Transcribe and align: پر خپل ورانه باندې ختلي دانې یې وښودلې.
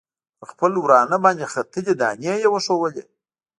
پر 0.39 0.45
خپل 0.51 0.71
ورانه 0.83 1.17
باندې 1.23 1.51
ختلي 1.53 1.93
دانې 2.01 2.33
یې 2.41 2.47
وښودلې. 2.51 3.03